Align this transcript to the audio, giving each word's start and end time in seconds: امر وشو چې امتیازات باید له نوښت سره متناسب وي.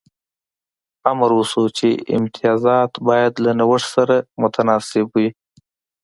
امر 1.11 1.31
وشو 1.37 1.63
چې 1.77 1.89
امتیازات 2.17 2.91
باید 3.07 3.33
له 3.45 3.51
نوښت 3.59 3.87
سره 3.95 4.15
متناسب 4.41 5.05
وي. 5.15 5.29